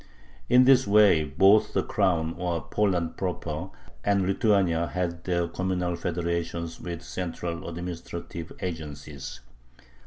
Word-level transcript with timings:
In 0.49 0.63
this 0.63 0.87
way 0.87 1.23
both 1.25 1.73
the 1.73 1.83
Crown, 1.83 2.33
or 2.35 2.65
Poland 2.71 3.17
proper, 3.17 3.69
and 4.03 4.25
Lithuania 4.25 4.87
had 4.87 5.25
their 5.25 5.47
communal 5.47 5.95
federations 5.95 6.79
with 6.81 7.03
central 7.03 7.69
administrative 7.69 8.51
agencies. 8.61 9.41